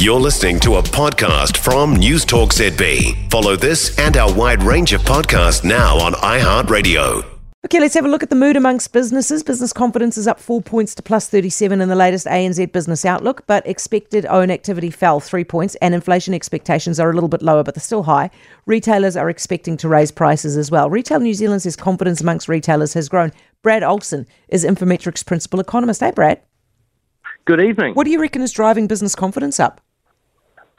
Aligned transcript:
You're 0.00 0.18
listening 0.18 0.58
to 0.60 0.76
a 0.76 0.82
podcast 0.82 1.58
from 1.58 1.94
News 1.94 2.24
Talk 2.24 2.54
ZB. 2.54 3.30
Follow 3.30 3.54
this 3.54 3.98
and 3.98 4.16
our 4.16 4.32
wide 4.32 4.62
range 4.62 4.94
of 4.94 5.02
podcasts 5.02 5.62
now 5.62 5.98
on 5.98 6.14
iHeartRadio. 6.14 7.22
Okay, 7.66 7.80
let's 7.80 7.92
have 7.92 8.06
a 8.06 8.08
look 8.08 8.22
at 8.22 8.30
the 8.30 8.34
mood 8.34 8.56
amongst 8.56 8.94
businesses. 8.94 9.42
Business 9.42 9.74
confidence 9.74 10.16
is 10.16 10.26
up 10.26 10.40
four 10.40 10.62
points 10.62 10.94
to 10.94 11.02
plus 11.02 11.28
37 11.28 11.82
in 11.82 11.90
the 11.90 11.94
latest 11.94 12.24
ANZ 12.24 12.72
Business 12.72 13.04
Outlook, 13.04 13.46
but 13.46 13.66
expected 13.66 14.24
own 14.24 14.50
activity 14.50 14.90
fell 14.90 15.20
three 15.20 15.44
points, 15.44 15.74
and 15.82 15.94
inflation 15.94 16.32
expectations 16.32 16.98
are 16.98 17.10
a 17.10 17.12
little 17.12 17.28
bit 17.28 17.42
lower, 17.42 17.62
but 17.62 17.74
they're 17.74 17.82
still 17.82 18.04
high. 18.04 18.30
Retailers 18.64 19.18
are 19.18 19.28
expecting 19.28 19.76
to 19.76 19.86
raise 19.86 20.10
prices 20.10 20.56
as 20.56 20.70
well. 20.70 20.88
Retail 20.88 21.20
New 21.20 21.34
Zealand 21.34 21.60
says 21.60 21.76
confidence 21.76 22.22
amongst 22.22 22.48
retailers 22.48 22.94
has 22.94 23.10
grown. 23.10 23.32
Brad 23.62 23.82
Olsen 23.82 24.26
is 24.48 24.64
Infometrics 24.64 25.26
principal 25.26 25.60
economist. 25.60 26.00
Hey, 26.00 26.12
Brad. 26.12 26.40
Good 27.44 27.60
evening. 27.60 27.92
What 27.92 28.04
do 28.04 28.10
you 28.10 28.20
reckon 28.22 28.40
is 28.40 28.52
driving 28.52 28.86
business 28.86 29.14
confidence 29.14 29.60
up? 29.60 29.82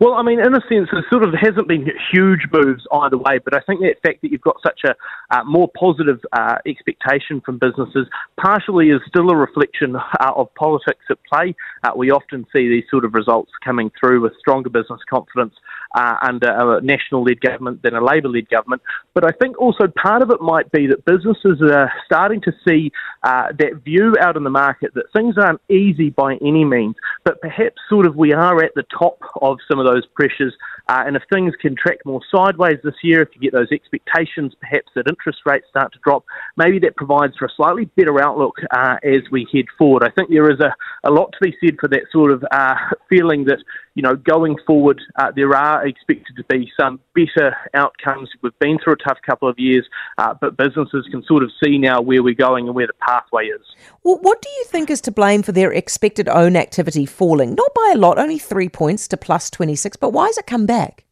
Well, 0.00 0.14
I 0.14 0.22
mean, 0.22 0.40
in 0.40 0.54
a 0.54 0.60
sense, 0.68 0.88
there 0.90 1.06
sort 1.10 1.22
of 1.22 1.34
hasn't 1.40 1.68
been 1.68 1.86
huge 2.12 2.48
moves 2.52 2.84
either 2.92 3.16
way, 3.16 3.38
but 3.38 3.54
I 3.54 3.60
think 3.60 3.80
that 3.80 4.02
fact 4.02 4.22
that 4.22 4.32
you've 4.32 4.40
got 4.40 4.56
such 4.62 4.80
a 4.84 4.94
uh, 5.30 5.44
more 5.44 5.70
positive 5.78 6.20
uh, 6.32 6.56
expectation 6.66 7.40
from 7.40 7.58
businesses 7.58 8.08
partially 8.40 8.88
is 8.88 9.00
still 9.06 9.30
a 9.30 9.36
reflection 9.36 9.94
uh, 9.96 10.32
of 10.34 10.52
politics 10.54 11.04
at 11.10 11.18
play. 11.24 11.54
Uh, 11.84 11.90
we 11.96 12.10
often 12.10 12.44
see 12.52 12.68
these 12.68 12.84
sort 12.90 13.04
of 13.04 13.14
results 13.14 13.52
coming 13.64 13.90
through 13.98 14.20
with 14.20 14.32
stronger 14.38 14.70
business 14.70 15.00
confidence 15.08 15.54
uh, 15.94 16.16
under 16.22 16.48
a 16.48 16.80
national-led 16.80 17.40
government 17.40 17.82
than 17.82 17.94
a 17.94 18.04
Labor-led 18.04 18.48
government. 18.50 18.82
But 19.14 19.24
I 19.24 19.30
think 19.40 19.58
also 19.60 19.86
part 19.86 20.22
of 20.22 20.30
it 20.30 20.40
might 20.40 20.72
be 20.72 20.88
that 20.88 21.04
businesses 21.04 21.62
are 21.62 21.92
starting 22.04 22.40
to 22.42 22.52
see 22.66 22.90
uh, 23.22 23.52
that 23.58 23.82
view 23.84 24.14
out 24.20 24.36
in 24.36 24.42
the 24.42 24.50
market 24.50 24.92
that 24.94 25.12
things 25.14 25.36
aren't 25.38 25.60
easy 25.70 26.10
by 26.10 26.34
any 26.42 26.64
means, 26.64 26.96
but 27.24 27.40
perhaps 27.40 27.76
sort 27.88 28.06
of 28.06 28.16
we 28.16 28.32
are 28.32 28.62
at 28.62 28.74
the 28.74 28.84
top 28.98 29.18
of 29.40 29.58
some 29.70 29.78
of 29.78 29.83
those 29.84 30.04
pressures. 30.14 30.54
Uh, 30.88 31.04
and 31.06 31.16
if 31.16 31.22
things 31.32 31.54
can 31.60 31.74
track 31.76 31.98
more 32.04 32.20
sideways 32.34 32.78
this 32.82 32.94
year, 33.02 33.22
if 33.22 33.28
you 33.34 33.40
get 33.40 33.52
those 33.52 33.72
expectations, 33.72 34.52
perhaps 34.60 34.90
that 34.94 35.08
interest 35.08 35.40
rates 35.46 35.66
start 35.70 35.92
to 35.92 35.98
drop, 36.04 36.24
maybe 36.56 36.78
that 36.78 36.96
provides 36.96 37.34
for 37.38 37.46
a 37.46 37.54
slightly 37.56 37.86
better 37.96 38.22
outlook 38.22 38.56
uh, 38.70 38.96
as 39.02 39.22
we 39.30 39.46
head 39.52 39.64
forward. 39.78 40.02
I 40.02 40.10
think 40.10 40.28
there 40.30 40.50
is 40.50 40.60
a, 40.60 40.74
a 41.08 41.10
lot 41.10 41.32
to 41.32 41.38
be 41.40 41.56
said 41.62 41.76
for 41.80 41.88
that 41.88 42.02
sort 42.12 42.32
of 42.32 42.44
uh, 42.50 42.74
feeling 43.08 43.44
that, 43.44 43.58
you 43.94 44.02
know, 44.02 44.16
going 44.16 44.56
forward, 44.66 45.00
uh, 45.16 45.30
there 45.34 45.54
are 45.54 45.86
expected 45.86 46.36
to 46.36 46.44
be 46.48 46.70
some 46.78 47.00
better 47.14 47.56
outcomes. 47.74 48.28
We've 48.42 48.58
been 48.58 48.78
through 48.82 48.94
a 48.94 49.08
tough 49.08 49.18
couple 49.24 49.48
of 49.48 49.58
years, 49.58 49.86
uh, 50.18 50.34
but 50.40 50.56
businesses 50.56 51.06
can 51.10 51.22
sort 51.24 51.42
of 51.42 51.50
see 51.62 51.78
now 51.78 52.00
where 52.00 52.22
we're 52.22 52.34
going 52.34 52.66
and 52.66 52.74
where 52.74 52.86
the 52.88 52.94
pathway 53.00 53.46
is. 53.46 53.62
Well, 54.02 54.18
what 54.20 54.42
do 54.42 54.48
you 54.48 54.64
think 54.66 54.90
is 54.90 55.00
to 55.02 55.12
blame 55.12 55.42
for 55.42 55.52
their 55.52 55.72
expected 55.72 56.28
own 56.28 56.56
activity 56.56 57.06
falling? 57.06 57.54
Not 57.54 57.72
by 57.74 57.92
a 57.94 57.98
lot, 57.98 58.18
only 58.18 58.38
three 58.38 58.68
points 58.68 59.06
to 59.08 59.16
plus 59.16 59.48
26, 59.50 59.96
but 59.96 60.10
why 60.10 60.26
has 60.26 60.38
it 60.38 60.46
come 60.46 60.66
back? 60.66 61.04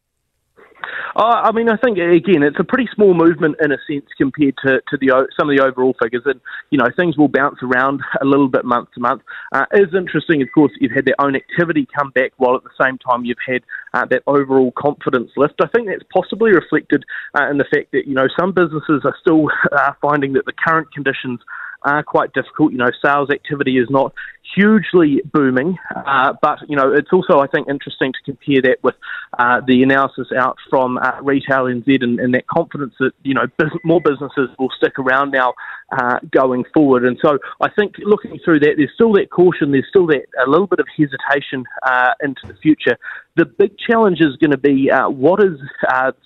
Uh, 1.15 1.41
I 1.45 1.51
mean, 1.51 1.69
I 1.69 1.77
think 1.77 1.97
again, 1.99 2.41
it's 2.41 2.59
a 2.59 2.63
pretty 2.63 2.89
small 2.95 3.13
movement 3.13 3.57
in 3.63 3.71
a 3.71 3.77
sense 3.87 4.05
compared 4.17 4.55
to, 4.65 4.81
to 4.89 4.97
the 4.97 5.27
some 5.37 5.49
of 5.49 5.55
the 5.55 5.63
overall 5.63 5.95
figures, 6.01 6.23
and 6.25 6.41
you 6.71 6.79
know 6.79 6.87
things 6.95 7.17
will 7.17 7.27
bounce 7.27 7.59
around 7.61 8.01
a 8.21 8.25
little 8.25 8.47
bit 8.47 8.65
month 8.65 8.89
to 8.95 8.99
month. 8.99 9.21
Uh, 9.51 9.65
it 9.71 9.89
is 9.89 9.95
interesting, 9.95 10.41
of 10.41 10.47
course, 10.53 10.71
you've 10.79 10.91
had 10.91 11.05
their 11.05 11.19
own 11.19 11.35
activity 11.35 11.87
come 11.95 12.09
back, 12.11 12.33
while 12.37 12.55
at 12.55 12.63
the 12.63 12.83
same 12.83 12.97
time 12.97 13.25
you've 13.25 13.37
had 13.45 13.61
uh, 13.93 14.05
that 14.05 14.23
overall 14.25 14.71
confidence 14.75 15.29
lift. 15.37 15.55
I 15.61 15.67
think 15.67 15.87
that's 15.87 16.03
possibly 16.11 16.51
reflected 16.51 17.05
uh, 17.39 17.47
in 17.49 17.57
the 17.57 17.65
fact 17.65 17.91
that 17.91 18.07
you 18.07 18.15
know 18.15 18.27
some 18.39 18.51
businesses 18.51 19.01
are 19.05 19.15
still 19.21 19.47
uh, 19.71 19.91
finding 20.01 20.33
that 20.33 20.45
the 20.45 20.53
current 20.53 20.91
conditions 20.93 21.39
are 21.83 22.03
quite 22.03 22.33
difficult. 22.33 22.71
You 22.71 22.77
know, 22.79 22.91
sales 23.05 23.29
activity 23.29 23.77
is 23.77 23.89
not 23.89 24.13
hugely 24.55 25.21
booming, 25.31 25.77
uh, 25.95 26.33
but 26.41 26.59
you 26.67 26.75
know, 26.75 26.91
it's 26.91 27.11
also 27.11 27.39
I 27.39 27.47
think 27.47 27.67
interesting 27.69 28.13
to 28.13 28.31
compare 28.31 28.61
that 28.63 28.83
with 28.83 28.95
uh, 29.39 29.61
the 29.65 29.81
analysis 29.81 30.27
out 30.37 30.57
from 30.69 30.97
uh, 30.97 31.19
Retail 31.21 31.65
NZ 31.65 32.03
and, 32.03 32.19
and, 32.19 32.33
that 32.35 32.45
confidence 32.47 32.93
that 32.99 33.13
you 33.23 33.33
know 33.33 33.47
bus- 33.57 33.71
more 33.83 34.01
businesses 34.01 34.49
will 34.59 34.69
stick 34.77 34.99
around 34.99 35.31
now 35.31 35.53
uh, 35.91 36.19
going 36.31 36.63
forward. 36.73 37.05
And 37.05 37.17
so 37.23 37.39
I 37.59 37.69
think 37.69 37.95
looking 37.99 38.39
through 38.45 38.59
that, 38.59 38.73
there's 38.77 38.91
still 38.93 39.13
that 39.13 39.31
caution, 39.31 39.71
there's 39.71 39.87
still 39.89 40.07
that 40.07 40.25
a 40.45 40.49
little 40.49 40.67
bit 40.67 40.79
of 40.79 40.87
hesitation 40.95 41.65
uh, 41.83 42.11
into 42.21 42.41
the 42.47 42.55
future. 42.61 42.97
The 43.35 43.45
big 43.45 43.77
challenge 43.79 44.19
is 44.19 44.35
going 44.37 44.51
to 44.51 44.57
be 44.57 44.91
uh, 44.91 45.09
what 45.09 45.43
is 45.43 45.57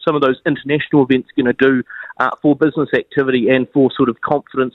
some 0.05 0.15
of 0.15 0.21
those 0.21 0.41
international 0.45 1.03
events 1.03 1.29
going 1.37 1.45
to 1.45 1.53
do 1.53 1.83
for 2.41 2.55
business 2.55 2.89
activity 2.93 3.47
and 3.47 3.67
for 3.73 3.89
sort 3.95 4.09
of 4.09 4.19
confidence. 4.19 4.73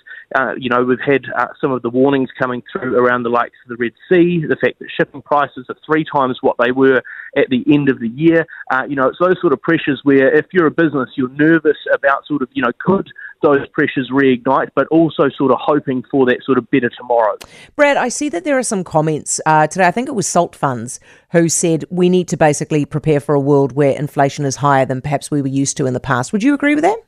You 0.57 0.71
know, 0.71 0.83
we've 0.83 0.99
had 1.05 1.27
some 1.61 1.73
of 1.73 1.83
the 1.83 1.91
warnings 1.91 2.31
coming 2.39 2.63
through 2.73 2.97
around 2.97 3.25
the 3.25 3.29
likes 3.29 3.57
of 3.65 3.69
the 3.69 3.77
Red 3.77 3.93
Sea, 4.09 4.47
the 4.49 4.57
fact 4.57 4.79
that 4.79 4.89
shipping 4.97 5.21
prices 5.21 5.67
are 5.69 5.77
three 5.85 6.07
times 6.11 6.39
what 6.41 6.57
they 6.59 6.73
were 6.73 7.03
at 7.37 7.49
the 7.51 7.65
end 7.71 7.91
of 7.91 8.01
the 8.01 8.09
year. 8.09 8.22
Uh, 8.71 8.83
you 8.89 8.97
know, 8.97 9.09
it's 9.09 9.19
those 9.21 9.41
sort 9.41 9.53
of 9.53 9.61
pressures 9.63 10.01
where 10.05 10.35
if 10.35 10.47
you're 10.53 10.67
a 10.67 10.71
business, 10.71 11.11
you're 11.17 11.29
nervous 11.31 11.77
about 11.93 12.27
sort 12.27 12.43
of, 12.43 12.49
you 12.53 12.63
know, 12.63 12.73
could 12.79 13.09
those 13.43 13.67
pressures 13.73 14.09
reignite, 14.13 14.71
but 14.75 14.87
also 14.89 15.29
sort 15.37 15.51
of 15.51 15.59
hoping 15.61 16.03
for 16.11 16.25
that 16.27 16.39
sort 16.45 16.59
of 16.59 16.71
better 16.71 16.89
tomorrow. 16.91 17.37
Brad, 17.77 17.97
I 17.97 18.09
see 18.09 18.29
that 18.29 18.45
there 18.45 18.57
are 18.57 18.63
some 18.63 18.85
comments 18.85 19.41
uh, 19.47 19.67
today. 19.67 19.87
I 19.87 19.91
think 19.91 20.09
it 20.09 20.15
was 20.15 20.27
Salt 20.27 20.55
Funds 20.55 21.01
who 21.33 21.49
said 21.49 21.85
we 21.91 22.09
need 22.09 22.29
to 22.29 22.37
basically 22.37 22.85
prepare 22.85 23.21
for 23.21 23.35
a 23.35 23.41
world 23.41 23.73
where 23.73 23.99
inflation 23.99 24.45
is 24.45 24.57
higher 24.57 24.87
than 24.87 25.03
perhaps 25.03 25.31
we 25.31 25.43
were 25.43 25.49
used 25.49 25.77
to 25.79 25.87
in 25.87 25.93
the 25.93 26.01
past. 26.01 26.33
Would 26.33 26.43
you 26.43 26.55
agree 26.55 26.75
with 26.75 26.85
that? 26.85 26.99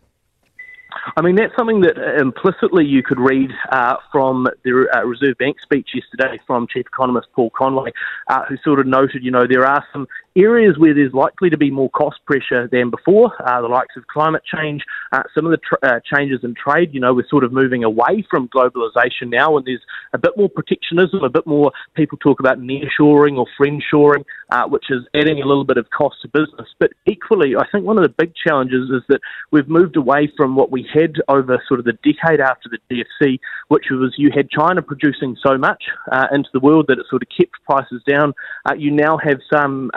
I 1.16 1.22
mean, 1.22 1.36
that's 1.36 1.54
something 1.56 1.80
that 1.82 1.96
implicitly 2.18 2.84
you 2.84 3.02
could 3.02 3.20
read 3.20 3.50
uh, 3.70 3.96
from 4.10 4.48
the 4.64 4.88
uh, 4.94 5.04
Reserve 5.04 5.36
Bank 5.38 5.60
speech 5.60 5.90
yesterday 5.94 6.40
from 6.46 6.66
Chief 6.66 6.86
Economist 6.86 7.28
Paul 7.34 7.50
Conway, 7.50 7.92
uh, 8.28 8.44
who 8.46 8.56
sort 8.64 8.80
of 8.80 8.86
noted, 8.86 9.22
you 9.22 9.30
know, 9.30 9.46
there 9.48 9.66
are 9.66 9.84
some 9.92 10.06
areas 10.36 10.76
where 10.78 10.94
there's 10.94 11.12
likely 11.12 11.50
to 11.50 11.56
be 11.56 11.70
more 11.70 11.90
cost 11.90 12.18
pressure 12.26 12.68
than 12.70 12.90
before, 12.90 13.32
uh, 13.46 13.60
the 13.60 13.68
likes 13.68 13.96
of 13.96 14.06
climate 14.06 14.42
change, 14.44 14.82
uh, 15.12 15.22
some 15.34 15.46
of 15.46 15.52
the 15.52 15.58
tr- 15.58 15.86
uh, 15.86 16.00
changes 16.12 16.40
in 16.42 16.54
trade. 16.54 16.90
You 16.92 17.00
know, 17.00 17.14
we're 17.14 17.28
sort 17.28 17.44
of 17.44 17.52
moving 17.52 17.84
away 17.84 18.24
from 18.28 18.48
globalization 18.48 19.30
now, 19.30 19.56
and 19.56 19.66
there's 19.66 19.82
a 20.12 20.18
bit 20.18 20.32
more 20.36 20.48
protectionism, 20.48 21.22
a 21.22 21.28
bit 21.28 21.46
more 21.46 21.72
people 21.94 22.18
talk 22.18 22.40
about 22.40 22.58
nearshoring 22.58 23.38
or 23.38 23.46
friendshoring, 23.58 24.24
uh, 24.50 24.66
which 24.66 24.86
is 24.90 25.02
adding 25.14 25.40
a 25.40 25.46
little 25.46 25.64
bit 25.64 25.76
of 25.76 25.86
cost 25.90 26.16
to 26.22 26.28
business. 26.28 26.68
But 26.78 26.92
equally, 27.06 27.54
I 27.56 27.64
think 27.70 27.84
one 27.84 27.98
of 27.98 28.02
the 28.02 28.14
big 28.18 28.32
challenges 28.34 28.90
is 28.90 29.02
that 29.08 29.20
we've 29.52 29.68
moved 29.68 29.96
away 29.96 30.32
from 30.36 30.56
what 30.56 30.70
we 30.70 30.86
had 30.92 31.14
over 31.28 31.62
sort 31.68 31.80
of 31.80 31.86
the 31.86 31.98
decade 32.02 32.40
after 32.40 32.68
the 32.68 32.78
GFC, 32.90 33.38
which 33.68 33.84
was 33.90 34.14
you 34.16 34.30
had 34.34 34.50
China 34.50 34.82
producing 34.82 35.36
so 35.46 35.56
much 35.56 35.82
uh, 36.10 36.26
into 36.32 36.48
the 36.52 36.60
world 36.60 36.86
that 36.88 36.98
it 36.98 37.06
sort 37.08 37.22
of 37.22 37.28
kept 37.36 37.52
prices 37.64 38.02
down. 38.08 38.32
Uh, 38.68 38.74
you 38.74 38.90
now 38.90 39.16
have 39.18 39.38
some 39.52 39.90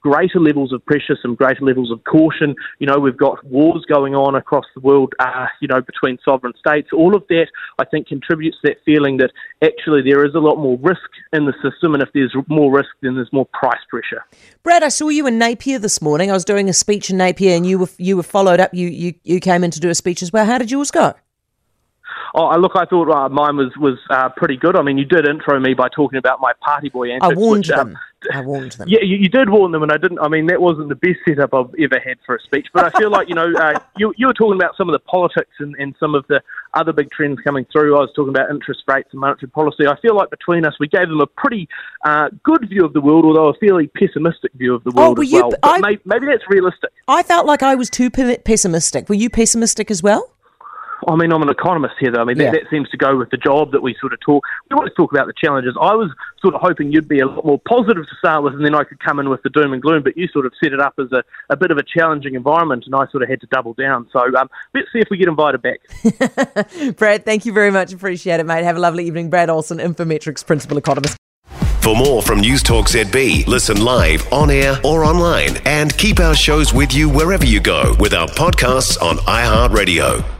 greater 0.00 0.38
levels 0.38 0.72
of 0.72 0.84
pressure, 0.84 1.16
some 1.20 1.34
greater 1.34 1.64
levels 1.64 1.90
of 1.90 2.02
caution. 2.04 2.54
You 2.78 2.86
know, 2.86 2.98
we've 2.98 3.16
got 3.16 3.44
wars 3.44 3.84
going 3.88 4.14
on 4.14 4.34
across 4.34 4.66
the 4.74 4.80
world, 4.80 5.14
uh, 5.18 5.46
you 5.60 5.68
know, 5.68 5.80
between 5.80 6.18
sovereign 6.24 6.52
states. 6.58 6.88
All 6.92 7.16
of 7.16 7.24
that, 7.28 7.46
I 7.78 7.84
think, 7.84 8.08
contributes 8.08 8.56
to 8.62 8.68
that 8.68 8.84
feeling 8.84 9.16
that 9.18 9.30
actually 9.62 10.02
there 10.02 10.24
is 10.24 10.34
a 10.34 10.38
lot 10.40 10.56
more 10.56 10.78
risk 10.78 11.10
in 11.32 11.46
the 11.46 11.54
system, 11.62 11.94
and 11.94 12.02
if 12.02 12.10
there's 12.12 12.34
more 12.48 12.72
risk, 12.72 12.90
then 13.02 13.14
there's 13.14 13.32
more 13.32 13.46
price 13.46 13.80
pressure. 13.88 14.24
Brad, 14.62 14.82
I 14.82 14.88
saw 14.88 15.08
you 15.08 15.26
in 15.26 15.38
Napier 15.38 15.78
this 15.78 16.02
morning. 16.02 16.30
I 16.30 16.34
was 16.34 16.44
doing 16.44 16.68
a 16.68 16.72
speech 16.72 17.10
in 17.10 17.16
Napier, 17.16 17.56
and 17.56 17.66
you 17.66 17.78
were 17.78 17.88
you 17.98 18.16
were 18.16 18.22
followed 18.22 18.60
up. 18.60 18.74
You 18.74 18.88
you 18.88 19.14
you 19.24 19.40
came 19.40 19.64
in 19.64 19.70
to 19.70 19.80
do 19.80 19.88
a 19.88 19.94
speech 19.94 20.22
as 20.22 20.32
well. 20.32 20.44
How 20.44 20.58
did 20.58 20.70
yours 20.70 20.90
go? 20.90 21.14
Oh, 22.36 22.52
look, 22.58 22.72
I 22.74 22.84
thought 22.84 23.08
uh, 23.08 23.28
mine 23.28 23.56
was 23.56 23.72
was 23.76 23.96
uh, 24.10 24.28
pretty 24.30 24.56
good. 24.56 24.74
I 24.74 24.82
mean, 24.82 24.98
you 24.98 25.04
did 25.04 25.24
intro 25.24 25.60
me 25.60 25.72
by 25.72 25.88
talking 25.88 26.18
about 26.18 26.40
my 26.40 26.52
party 26.60 26.88
boy 26.88 27.12
antics. 27.12 27.30
I 27.30 27.38
warned 27.38 27.66
which, 27.66 27.70
um, 27.70 27.90
them. 27.90 27.98
I 28.32 28.40
warned 28.40 28.72
them. 28.72 28.88
Yeah, 28.88 29.00
you, 29.02 29.16
you, 29.18 29.28
did 29.28 29.50
warn 29.50 29.70
them, 29.70 29.84
and 29.84 29.92
I 29.92 29.98
didn't. 29.98 30.18
I 30.18 30.26
mean, 30.26 30.46
that 30.46 30.60
wasn't 30.60 30.88
the 30.88 30.96
best 30.96 31.18
setup 31.28 31.54
I've 31.54 31.72
ever 31.78 32.00
had 32.00 32.18
for 32.26 32.34
a 32.34 32.40
speech. 32.40 32.66
But 32.72 32.86
I 32.86 32.98
feel 32.98 33.08
like 33.10 33.28
you 33.28 33.36
know, 33.36 33.52
uh, 33.52 33.78
you 33.96 34.12
you 34.16 34.26
were 34.26 34.34
talking 34.34 34.58
about 34.58 34.76
some 34.76 34.88
of 34.88 34.94
the 34.94 34.98
politics 34.98 35.52
and, 35.60 35.76
and 35.78 35.94
some 36.00 36.16
of 36.16 36.26
the 36.26 36.42
other 36.74 36.92
big 36.92 37.12
trends 37.12 37.38
coming 37.44 37.66
through. 37.70 37.96
I 37.96 38.00
was 38.00 38.10
talking 38.16 38.30
about 38.30 38.50
interest 38.50 38.82
rates 38.88 39.10
and 39.12 39.20
monetary 39.20 39.50
policy. 39.50 39.86
I 39.86 39.98
feel 40.00 40.16
like 40.16 40.30
between 40.30 40.64
us, 40.64 40.74
we 40.80 40.88
gave 40.88 41.08
them 41.08 41.20
a 41.20 41.28
pretty 41.28 41.68
uh, 42.04 42.30
good 42.42 42.68
view 42.68 42.84
of 42.84 42.94
the 42.94 43.00
world, 43.00 43.24
although 43.24 43.48
a 43.48 43.54
fairly 43.54 43.86
pessimistic 43.86 44.52
view 44.54 44.74
of 44.74 44.82
the 44.82 44.92
oh, 44.96 45.12
world 45.12 45.18
oh, 45.20 45.22
as 45.22 45.32
well. 45.32 45.52
I, 45.62 45.78
maybe, 45.78 46.02
maybe 46.04 46.26
that's 46.26 46.48
realistic. 46.48 46.90
I 47.06 47.22
felt 47.22 47.46
like 47.46 47.62
I 47.62 47.76
was 47.76 47.90
too 47.90 48.10
pessimistic. 48.10 49.08
Were 49.08 49.14
you 49.14 49.30
pessimistic 49.30 49.88
as 49.88 50.02
well? 50.02 50.33
I 51.06 51.16
mean, 51.16 51.32
I'm 51.32 51.42
an 51.42 51.48
economist, 51.48 51.94
Heather. 52.00 52.20
I 52.20 52.24
mean, 52.24 52.36
yeah. 52.36 52.50
that, 52.50 52.62
that, 52.62 52.70
seems 52.70 52.88
to 52.90 52.96
go 52.96 53.16
with 53.16 53.30
the 53.30 53.36
job 53.36 53.72
that 53.72 53.82
we 53.82 53.94
sort 54.00 54.12
of 54.12 54.20
talk. 54.20 54.44
We 54.70 54.76
want 54.76 54.88
to 54.88 54.94
talk 54.94 55.12
about 55.12 55.26
the 55.26 55.32
challenges. 55.32 55.76
I 55.80 55.94
was 55.94 56.10
sort 56.40 56.54
of 56.54 56.60
hoping 56.60 56.92
you'd 56.92 57.08
be 57.08 57.20
a 57.20 57.26
lot 57.26 57.44
more 57.44 57.60
positive 57.68 58.04
to 58.04 58.16
start 58.18 58.44
with, 58.44 58.54
and 58.54 58.64
then 58.64 58.74
I 58.74 58.84
could 58.84 59.00
come 59.00 59.18
in 59.18 59.28
with 59.28 59.42
the 59.42 59.50
doom 59.50 59.72
and 59.72 59.82
gloom. 59.82 60.02
But 60.02 60.16
you 60.16 60.28
sort 60.28 60.46
of 60.46 60.52
set 60.62 60.72
it 60.72 60.80
up 60.80 60.94
as 60.98 61.12
a, 61.12 61.22
a 61.50 61.56
bit 61.56 61.70
of 61.70 61.78
a 61.78 61.82
challenging 61.82 62.34
environment, 62.34 62.84
and 62.86 62.94
I 62.94 63.06
sort 63.08 63.22
of 63.22 63.28
had 63.28 63.40
to 63.40 63.46
double 63.48 63.74
down. 63.74 64.08
So 64.12 64.20
um, 64.36 64.48
let's 64.74 64.88
see 64.92 65.00
if 65.00 65.08
we 65.10 65.16
get 65.16 65.28
invited 65.28 65.62
back. 65.62 65.80
Brad, 66.96 67.24
thank 67.24 67.46
you 67.46 67.52
very 67.52 67.70
much. 67.70 67.92
Appreciate 67.92 68.40
it, 68.40 68.46
mate. 68.46 68.64
Have 68.64 68.76
a 68.76 68.80
lovely 68.80 69.06
evening. 69.06 69.30
Brad 69.30 69.50
Olsen, 69.50 69.78
Infometrics 69.78 70.44
Principal 70.46 70.78
Economist. 70.78 71.16
For 71.84 71.94
more 71.94 72.22
from 72.22 72.40
News 72.40 72.62
Talk 72.62 72.86
ZB, 72.86 73.46
listen 73.46 73.84
live, 73.84 74.32
on 74.32 74.50
air, 74.50 74.80
or 74.84 75.04
online, 75.04 75.58
and 75.66 75.94
keep 75.98 76.18
our 76.18 76.34
shows 76.34 76.72
with 76.72 76.94
you 76.94 77.10
wherever 77.10 77.44
you 77.44 77.60
go 77.60 77.94
with 78.00 78.14
our 78.14 78.26
podcasts 78.26 79.00
on 79.02 79.18
iHeartRadio. 79.18 80.33